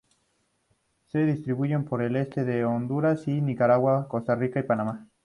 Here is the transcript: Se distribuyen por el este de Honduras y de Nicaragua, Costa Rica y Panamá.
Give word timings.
Se 1.11 1.23
distribuyen 1.27 1.85
por 1.85 2.01
el 2.01 2.15
este 2.15 2.43
de 2.43 2.65
Honduras 2.65 3.27
y 3.27 3.35
de 3.35 3.41
Nicaragua, 3.41 4.07
Costa 4.07 4.33
Rica 4.33 4.59
y 4.59 4.63
Panamá. 4.63 5.05